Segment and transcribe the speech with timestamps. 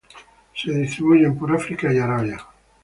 [0.55, 2.39] Se distribuyen por África y Arabia.